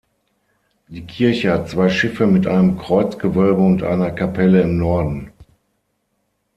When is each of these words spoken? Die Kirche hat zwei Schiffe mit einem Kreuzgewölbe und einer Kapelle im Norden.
Die 0.87 1.05
Kirche 1.05 1.53
hat 1.53 1.69
zwei 1.69 1.87
Schiffe 1.87 2.25
mit 2.25 2.47
einem 2.47 2.75
Kreuzgewölbe 2.79 3.61
und 3.61 3.83
einer 3.83 4.09
Kapelle 4.09 4.63
im 4.63 4.79
Norden. 4.79 5.31